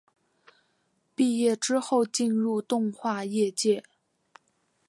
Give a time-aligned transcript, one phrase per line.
[1.13, 3.83] 毕业之后进入动画业界。